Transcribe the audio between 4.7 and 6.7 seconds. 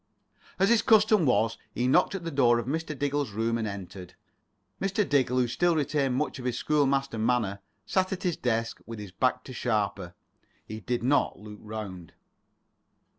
Mr. Diggle, who still retained much of his